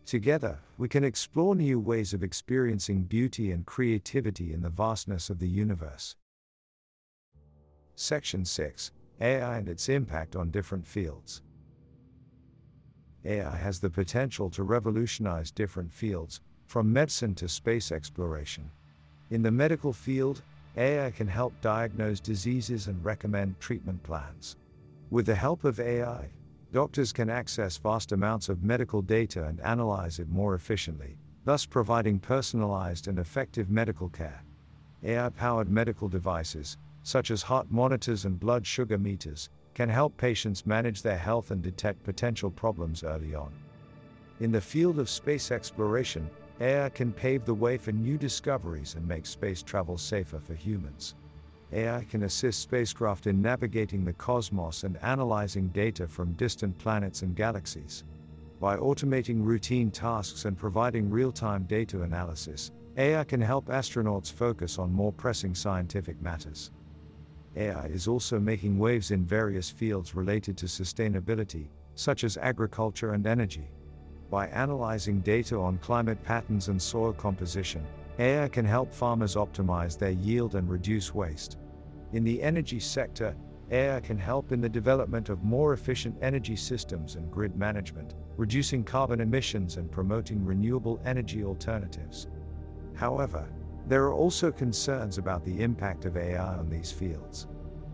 Together, 0.06 0.60
we 0.78 0.90
can 0.90 1.04
explore 1.04 1.56
new 1.56 1.80
ways 1.80 2.14
of 2.14 2.24
experiencing 2.24 3.04
beauty 3.04 3.52
and 3.52 3.66
creativity 3.66 4.54
in 4.54 4.62
the 4.62 4.70
vastness 4.70 5.30
of 5.30 5.40
the 5.40 5.48
universe. 5.48 6.16
Section 7.96 8.44
6 8.44 8.92
AI 9.22 9.58
and 9.58 9.70
its 9.70 9.88
impact 9.90 10.36
on 10.36 10.52
different 10.52 10.86
fields. 10.86 11.42
AI 13.24 13.56
has 13.56 13.80
the 13.80 13.90
potential 13.90 14.50
to 14.50 14.64
revolutionize 14.64 15.52
different 15.52 15.92
fields, 15.92 16.42
from 16.66 16.92
medicine 16.92 17.36
to 17.36 17.48
space 17.48 17.92
exploration. 17.92 18.70
In 19.30 19.42
the 19.42 19.52
medical 19.52 19.94
field, 19.94 20.42
AI 20.76 21.12
can 21.12 21.28
help 21.28 21.54
diagnose 21.62 22.20
diseases 22.20 22.88
and 22.88 23.04
recommend 23.06 23.60
treatment 23.60 24.02
plans. 24.04 24.58
With 25.10 25.28
the 25.28 25.36
help 25.36 25.64
of 25.64 25.80
AI, 25.80 26.30
doctors 26.74 27.14
can 27.14 27.30
access 27.30 27.78
vast 27.78 28.14
amounts 28.14 28.50
of 28.50 28.64
medical 28.64 29.00
data 29.02 29.46
and 29.46 29.62
analyze 29.62 30.18
it 30.18 30.28
more 30.28 30.56
efficiently, 30.56 31.16
thus 31.46 31.68
providing 31.68 32.20
personalized 32.20 33.08
and 33.08 33.20
effective 33.20 33.70
medical 33.70 34.10
care. 34.10 34.44
AI 35.04 35.30
powered 35.30 35.70
medical 35.70 36.10
devices, 36.10 36.78
such 37.04 37.30
as 37.30 37.44
heart 37.44 37.70
monitors 37.70 38.26
and 38.26 38.40
blood 38.40 38.66
sugar 38.66 38.98
meters, 38.98 39.52
can 39.76 39.88
help 39.88 40.18
patients 40.18 40.66
manage 40.66 41.04
their 41.04 41.18
health 41.18 41.52
and 41.52 41.62
detect 41.62 42.02
potential 42.02 42.50
problems 42.50 43.04
early 43.04 43.36
on. 43.36 43.52
In 44.40 44.52
the 44.52 44.60
field 44.60 44.98
of 44.98 45.10
space 45.10 45.52
exploration, 45.52 46.28
AI 46.60 46.90
can 46.90 47.14
pave 47.14 47.46
the 47.46 47.54
way 47.54 47.78
for 47.78 47.92
new 47.92 48.18
discoveries 48.18 48.96
and 48.96 49.08
make 49.08 49.28
space 49.28 49.62
travel 49.62 49.98
safer 49.98 50.40
for 50.40 50.56
humans. 50.56 51.14
AI 51.74 52.04
can 52.04 52.24
assist 52.24 52.62
spacecraft 52.62 53.26
in 53.26 53.42
navigating 53.42 54.06
the 54.06 54.14
cosmos 54.14 54.84
and 54.84 54.96
analyzing 54.98 55.70
data 55.70 56.08
from 56.08 56.34
distant 56.34 56.78
planets 56.78 57.24
and 57.24 57.36
galaxies. 57.36 58.04
By 58.60 58.78
automating 58.78 59.44
routine 59.44 59.90
tasks 59.90 60.46
and 60.46 60.56
providing 60.56 61.10
real 61.10 61.32
time 61.32 61.64
data 61.64 62.04
analysis, 62.04 62.72
AI 62.96 63.24
can 63.24 63.42
help 63.42 63.66
astronauts 63.66 64.32
focus 64.32 64.78
on 64.78 64.94
more 64.94 65.12
pressing 65.12 65.56
scientific 65.56 66.22
matters. 66.22 66.72
AI 67.56 67.88
is 67.88 68.08
also 68.08 68.40
making 68.40 68.78
waves 68.78 69.10
in 69.10 69.26
various 69.26 69.72
fields 69.72 70.14
related 70.14 70.56
to 70.58 70.68
sustainability, 70.68 71.70
such 71.96 72.24
as 72.24 72.38
agriculture 72.38 73.14
and 73.14 73.26
energy. 73.26 73.68
By 74.30 74.48
analyzing 74.48 75.22
data 75.22 75.58
on 75.58 75.80
climate 75.80 76.24
patterns 76.24 76.68
and 76.68 76.80
soil 76.80 77.14
composition, 77.14 77.84
AI 78.20 78.48
can 78.48 78.66
help 78.66 78.94
farmers 78.94 79.36
optimize 79.36 79.98
their 79.98 80.12
yield 80.12 80.54
and 80.54 80.70
reduce 80.70 81.16
waste. 81.16 81.58
In 82.14 82.24
the 82.24 82.44
energy 82.44 82.80
sector, 82.80 83.36
AI 83.72 84.00
can 84.00 84.20
help 84.20 84.52
in 84.52 84.62
the 84.62 84.70
development 84.70 85.30
of 85.30 85.44
more 85.44 85.74
efficient 85.74 86.16
energy 86.22 86.56
systems 86.56 87.16
and 87.16 87.32
grid 87.32 87.56
management, 87.56 88.14
reducing 88.38 88.84
carbon 88.84 89.20
emissions 89.20 89.78
and 89.78 89.92
promoting 89.92 90.46
renewable 90.46 91.02
energy 91.06 91.44
alternatives. 91.44 92.28
However, 92.94 93.50
there 93.88 94.04
are 94.04 94.14
also 94.14 94.52
concerns 94.52 95.18
about 95.18 95.44
the 95.44 95.64
impact 95.64 96.06
of 96.06 96.16
AI 96.16 96.56
on 96.56 96.70
these 96.70 96.92
fields. 96.92 97.48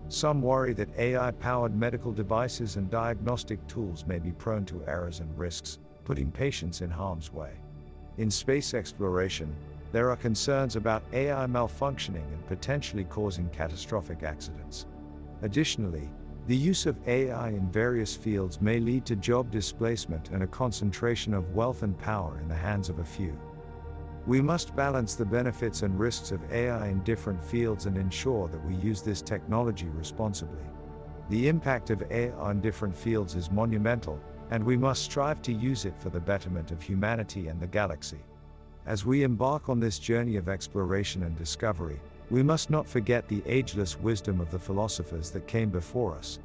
Some 0.09 0.41
worry 0.41 0.73
that 0.73 0.97
AI 0.97 1.31
powered 1.31 1.73
medical 1.73 2.11
devices 2.11 2.75
and 2.75 2.89
diagnostic 2.89 3.65
tools 3.67 4.05
may 4.05 4.19
be 4.19 4.33
prone 4.33 4.65
to 4.65 4.83
errors 4.85 5.21
and 5.21 5.37
risks, 5.37 5.79
putting 6.03 6.29
patients 6.29 6.81
in 6.81 6.89
harm's 6.89 7.31
way. 7.31 7.53
In 8.17 8.29
space 8.29 8.73
exploration, 8.73 9.55
there 9.91 10.09
are 10.09 10.15
concerns 10.15 10.75
about 10.75 11.03
AI 11.13 11.45
malfunctioning 11.47 12.27
and 12.33 12.45
potentially 12.47 13.05
causing 13.05 13.49
catastrophic 13.49 14.23
accidents. 14.23 14.85
Additionally, 15.41 16.09
the 16.47 16.55
use 16.55 16.85
of 16.85 16.97
AI 17.07 17.49
in 17.49 17.71
various 17.71 18.15
fields 18.15 18.61
may 18.61 18.79
lead 18.79 19.05
to 19.05 19.15
job 19.15 19.51
displacement 19.51 20.29
and 20.29 20.43
a 20.43 20.47
concentration 20.47 21.33
of 21.33 21.53
wealth 21.53 21.83
and 21.83 21.97
power 21.97 22.39
in 22.39 22.47
the 22.47 22.55
hands 22.55 22.89
of 22.89 22.99
a 22.99 23.03
few. 23.03 23.37
We 24.27 24.41
must 24.41 24.75
balance 24.75 25.15
the 25.15 25.25
benefits 25.25 25.81
and 25.81 25.99
risks 25.99 26.31
of 26.31 26.51
AI 26.51 26.89
in 26.89 27.03
different 27.03 27.43
fields 27.43 27.85
and 27.85 27.97
ensure 27.97 28.47
that 28.49 28.63
we 28.65 28.75
use 28.75 29.01
this 29.01 29.21
technology 29.21 29.87
responsibly. 29.89 30.63
The 31.29 31.47
impact 31.47 31.89
of 31.89 32.03
AI 32.11 32.31
on 32.33 32.61
different 32.61 32.95
fields 32.95 33.35
is 33.35 33.51
monumental, 33.51 34.19
and 34.51 34.63
we 34.63 34.77
must 34.77 35.03
strive 35.03 35.41
to 35.43 35.53
use 35.53 35.85
it 35.85 35.97
for 35.99 36.09
the 36.09 36.19
betterment 36.19 36.71
of 36.71 36.81
humanity 36.81 37.47
and 37.47 37.59
the 37.59 37.67
galaxy. 37.67 38.19
As 38.85 39.05
we 39.05 39.23
embark 39.23 39.69
on 39.69 39.79
this 39.79 39.99
journey 39.99 40.35
of 40.35 40.49
exploration 40.49 41.23
and 41.23 41.35
discovery, 41.35 41.99
we 42.29 42.43
must 42.43 42.69
not 42.69 42.87
forget 42.87 43.27
the 43.27 43.43
ageless 43.45 43.99
wisdom 43.99 44.39
of 44.39 44.51
the 44.51 44.59
philosophers 44.59 45.31
that 45.31 45.47
came 45.47 45.69
before 45.69 46.15
us. 46.15 46.39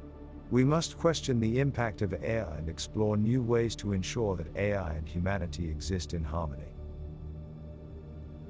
We 0.51 0.63
must 0.63 0.97
question 0.97 1.39
the 1.39 1.59
impact 1.59 2.01
of 2.01 2.13
AI 2.13 2.57
and 2.57 2.69
explore 2.69 3.17
new 3.17 3.41
ways 3.41 3.75
to 3.77 3.93
ensure 3.93 4.35
that 4.35 4.55
AI 4.55 4.93
and 4.93 5.07
humanity 5.07 5.69
exist 5.69 6.13
in 6.13 6.23
harmony. 6.23 6.73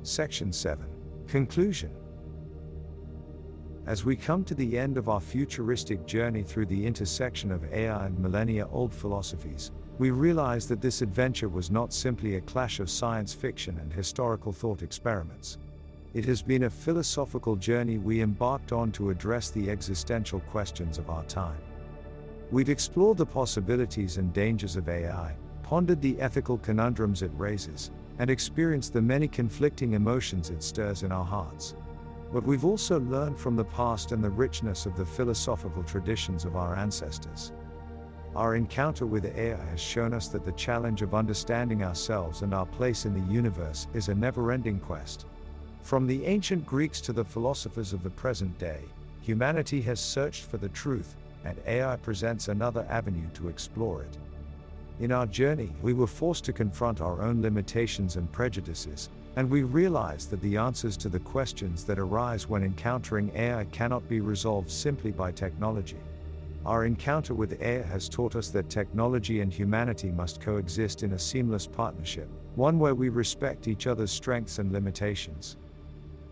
Section 0.03 0.51
7 0.51 0.85
Conclusion 1.27 1.91
As 3.85 4.03
we 4.03 4.15
come 4.15 4.43
to 4.45 4.55
the 4.55 4.77
end 4.77 4.97
of 4.97 5.09
our 5.09 5.21
futuristic 5.21 6.05
journey 6.05 6.43
through 6.43 6.65
the 6.67 6.85
intersection 6.85 7.51
of 7.51 7.63
AI 7.73 8.07
and 8.07 8.19
millennia 8.19 8.67
old 8.67 8.93
philosophies, 8.93 9.71
we 9.97 10.11
realize 10.11 10.67
that 10.67 10.81
this 10.81 11.01
adventure 11.01 11.47
was 11.47 11.71
not 11.71 11.93
simply 11.93 12.35
a 12.35 12.41
clash 12.41 12.79
of 12.79 12.89
science 12.89 13.33
fiction 13.33 13.77
and 13.79 13.93
historical 13.93 14.51
thought 14.51 14.81
experiments. 14.81 15.57
It 16.13 16.25
has 16.25 16.41
been 16.41 16.63
a 16.63 16.69
philosophical 16.69 17.55
journey 17.55 17.97
we 17.97 18.21
embarked 18.21 18.71
on 18.71 18.91
to 18.93 19.09
address 19.09 19.51
the 19.51 19.69
existential 19.69 20.41
questions 20.41 20.97
of 20.97 21.09
our 21.09 21.23
time. 21.25 21.59
We've 22.51 22.69
explored 22.69 23.17
the 23.17 23.25
possibilities 23.25 24.17
and 24.17 24.33
dangers 24.33 24.75
of 24.75 24.89
AI, 24.89 25.35
pondered 25.63 26.01
the 26.01 26.19
ethical 26.19 26.57
conundrums 26.57 27.21
it 27.21 27.31
raises, 27.35 27.91
and 28.19 28.29
experienced 28.29 28.93
the 28.93 29.01
many 29.01 29.27
conflicting 29.27 29.93
emotions 29.93 30.49
it 30.49 30.61
stirs 30.61 31.03
in 31.03 31.11
our 31.11 31.25
hearts. 31.25 31.75
But 32.31 32.43
we've 32.43 32.65
also 32.65 32.99
learned 32.99 33.39
from 33.39 33.55
the 33.55 33.65
past 33.65 34.11
and 34.11 34.23
the 34.23 34.29
richness 34.29 34.85
of 34.85 34.95
the 34.95 35.05
philosophical 35.05 35.83
traditions 35.83 36.43
of 36.43 36.55
our 36.55 36.75
ancestors. 36.75 37.51
Our 38.35 38.55
encounter 38.55 39.05
with 39.05 39.33
AI 39.37 39.63
has 39.69 39.79
shown 39.79 40.13
us 40.13 40.27
that 40.27 40.43
the 40.43 40.51
challenge 40.51 41.01
of 41.01 41.15
understanding 41.15 41.83
ourselves 41.83 42.41
and 42.41 42.53
our 42.53 42.65
place 42.65 43.05
in 43.05 43.13
the 43.13 43.33
universe 43.33 43.87
is 43.93 44.09
a 44.09 44.15
never 44.15 44.51
ending 44.51 44.77
quest. 44.77 45.25
From 45.83 46.05
the 46.05 46.25
ancient 46.25 46.65
Greeks 46.65 46.99
to 47.01 47.13
the 47.13 47.23
philosophers 47.23 47.93
of 47.93 48.03
the 48.03 48.09
present 48.09 48.57
day, 48.59 48.81
humanity 49.21 49.81
has 49.83 50.01
searched 50.01 50.43
for 50.43 50.57
the 50.57 50.67
truth, 50.67 51.15
and 51.45 51.57
AI 51.65 51.95
presents 51.95 52.49
another 52.49 52.85
avenue 52.89 53.29
to 53.35 53.47
explore 53.47 54.01
it. 54.01 54.17
In 54.99 55.13
our 55.13 55.27
journey, 55.27 55.73
we 55.81 55.93
were 55.93 56.05
forced 56.05 56.43
to 56.45 56.53
confront 56.53 56.99
our 56.99 57.21
own 57.21 57.41
limitations 57.41 58.17
and 58.17 58.29
prejudices, 58.33 59.09
and 59.37 59.49
we 59.49 59.63
realized 59.63 60.29
that 60.31 60.41
the 60.41 60.57
answers 60.57 60.97
to 60.97 61.07
the 61.07 61.19
questions 61.19 61.85
that 61.85 61.99
arise 61.99 62.49
when 62.49 62.63
encountering 62.63 63.31
AI 63.33 63.63
cannot 63.71 64.09
be 64.09 64.19
resolved 64.19 64.69
simply 64.69 65.11
by 65.11 65.31
technology. 65.31 65.99
Our 66.65 66.85
encounter 66.85 67.35
with 67.35 67.61
AI 67.61 67.83
has 67.83 68.09
taught 68.09 68.35
us 68.35 68.49
that 68.49 68.71
technology 68.71 69.41
and 69.41 69.53
humanity 69.53 70.11
must 70.11 70.41
coexist 70.41 71.03
in 71.03 71.13
a 71.13 71.19
seamless 71.19 71.67
partnership, 71.67 72.27
one 72.55 72.79
where 72.79 72.95
we 72.95 73.09
respect 73.09 73.67
each 73.67 73.85
other's 73.85 74.11
strengths 74.11 74.57
and 74.57 74.71
limitations. 74.71 75.57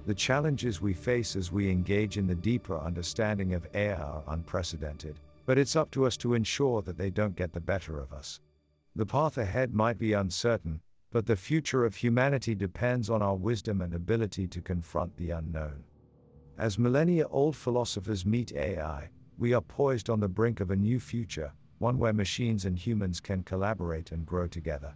The 0.08 0.16
challenges 0.16 0.82
we 0.82 0.94
face 0.94 1.36
as 1.36 1.52
we 1.52 1.70
engage 1.70 2.18
in 2.18 2.26
the 2.26 2.34
deeper 2.34 2.80
understanding 2.80 3.54
of 3.54 3.68
AI 3.76 3.94
are 3.94 4.24
unprecedented, 4.28 5.20
but 5.46 5.60
it's 5.60 5.76
up 5.76 5.92
to 5.92 6.06
us 6.06 6.18
to 6.18 6.34
ensure 6.34 6.82
that 6.82 6.98
they 6.98 7.12
don't 7.12 7.36
get 7.36 7.54
the 7.54 7.62
better 7.62 8.00
of 8.00 8.12
us. 8.12 8.42
The 8.96 9.06
path 9.06 9.38
ahead 9.38 9.72
might 9.72 10.00
be 10.00 10.14
uncertain, 10.14 10.82
but 11.12 11.28
the 11.28 11.36
future 11.36 11.86
of 11.86 11.96
humanity 11.96 12.56
depends 12.56 13.08
on 13.12 13.22
our 13.22 13.36
wisdom 13.36 13.82
and 13.82 13.94
ability 13.94 14.48
to 14.48 14.62
confront 14.62 15.16
the 15.16 15.30
unknown. 15.30 15.84
As 16.58 16.80
millennia 16.80 17.28
old 17.28 17.56
philosophers 17.56 18.26
meet 18.26 18.52
AI, 18.54 19.10
we 19.38 19.54
are 19.54 19.62
poised 19.62 20.10
on 20.10 20.20
the 20.20 20.28
brink 20.28 20.60
of 20.60 20.72
a 20.72 20.76
new 20.76 21.00
future, 21.00 21.52
one 21.80 21.98
where 21.98 22.14
machines 22.14 22.66
and 22.66 22.78
humans 22.78 23.20
can 23.20 23.44
collaborate 23.44 24.12
and 24.12 24.26
grow 24.26 24.48
together. 24.48 24.94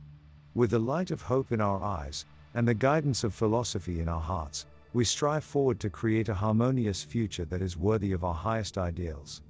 With 0.53 0.71
the 0.71 0.79
light 0.79 1.11
of 1.11 1.21
hope 1.21 1.51
in 1.51 1.61
our 1.61 1.81
eyes, 1.81 2.25
and 2.53 2.67
the 2.67 2.73
guidance 2.73 3.23
of 3.23 3.33
philosophy 3.33 3.99
in 3.99 4.09
our 4.09 4.21
hearts, 4.21 4.65
we 4.93 5.03
strive 5.03 5.43
forward 5.43 5.79
to 5.79 5.89
create 5.89 6.29
a 6.29 6.33
harmonious 6.33 7.03
future 7.03 7.45
that 7.45 7.61
is 7.61 7.77
worthy 7.77 8.13
of 8.13 8.23
our 8.23 8.33
highest 8.33 8.77
ideals. 8.77 9.41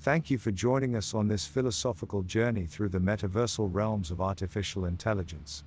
Thank 0.00 0.30
you 0.30 0.38
for 0.38 0.50
joining 0.50 0.96
us 0.96 1.14
on 1.14 1.28
this 1.28 1.46
philosophical 1.46 2.22
journey 2.22 2.66
through 2.66 2.88
the 2.88 2.98
metaversal 2.98 3.72
realms 3.72 4.10
of 4.10 4.20
artificial 4.20 4.86
intelligence. 4.86 5.64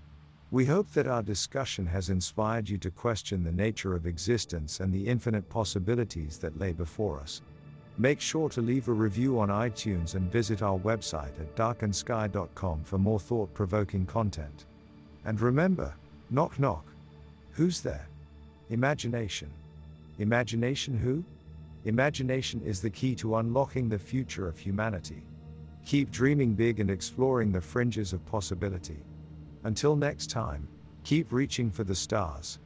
We 0.56 0.64
hope 0.64 0.90
that 0.92 1.06
our 1.06 1.22
discussion 1.22 1.86
has 1.88 2.10
inspired 2.10 2.70
you 2.70 2.78
to 2.78 2.90
question 2.90 3.44
the 3.44 3.52
nature 3.52 3.94
of 3.94 4.06
existence 4.06 4.80
and 4.80 4.90
the 4.90 5.06
infinite 5.06 5.50
possibilities 5.50 6.38
that 6.38 6.58
lay 6.58 6.72
before 6.72 7.20
us. 7.20 7.42
Make 7.98 8.22
sure 8.22 8.48
to 8.48 8.62
leave 8.62 8.88
a 8.88 8.94
review 8.94 9.38
on 9.38 9.50
iTunes 9.50 10.16
and 10.16 10.32
visit 10.32 10.62
our 10.62 10.80
website 10.80 11.38
at 11.42 11.58
darkandsky.com 11.58 12.86
for 12.86 12.98
more 12.98 13.20
thought 13.20 13.54
provoking 13.54 14.06
content. 14.06 14.68
And 15.26 15.42
remember, 15.42 15.94
knock 16.30 16.58
knock. 16.58 16.86
Who's 17.52 17.82
there? 17.82 18.08
Imagination. 18.70 19.52
Imagination 20.20 20.98
who? 20.98 21.22
Imagination 21.84 22.62
is 22.62 22.80
the 22.80 22.90
key 22.90 23.14
to 23.16 23.36
unlocking 23.36 23.90
the 23.90 24.00
future 24.00 24.48
of 24.48 24.58
humanity. 24.58 25.22
Keep 25.86 26.12
dreaming 26.12 26.54
big 26.54 26.80
and 26.80 26.90
exploring 26.90 27.52
the 27.52 27.60
fringes 27.60 28.14
of 28.14 28.26
possibility. 28.26 29.04
Until 29.66 29.96
next 29.96 30.30
time, 30.30 30.70
keep 31.04 31.32
reaching 31.32 31.72
for 31.72 31.84
the 31.84 31.96
stars. 31.96 32.60